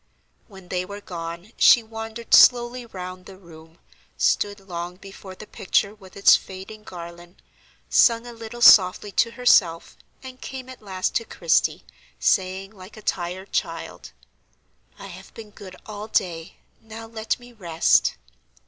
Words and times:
When 0.47 0.69
they 0.69 0.83
were 0.83 0.99
gone 0.99 1.51
she 1.57 1.83
wandered 1.83 2.33
slowly 2.33 2.87
round 2.87 3.27
the 3.27 3.37
room, 3.37 3.77
stood 4.17 4.59
long 4.59 4.95
before 4.95 5.35
the 5.35 5.45
picture 5.45 5.93
with 5.93 6.17
its 6.17 6.35
fading 6.35 6.81
garland, 6.81 7.39
sung 7.87 8.25
a 8.25 8.33
little 8.33 8.63
softly 8.63 9.11
to 9.11 9.29
herself, 9.29 9.95
and 10.23 10.41
came 10.41 10.69
at 10.69 10.81
last 10.81 11.13
to 11.17 11.23
Christie, 11.23 11.85
saying, 12.19 12.71
like 12.71 12.97
a 12.97 13.03
tired 13.03 13.51
child: 13.51 14.11
"I 14.97 15.05
have 15.05 15.31
been 15.35 15.51
good 15.51 15.75
all 15.85 16.07
day; 16.07 16.55
now 16.81 17.05
let 17.05 17.39
me 17.39 17.53
rest." 17.53 18.15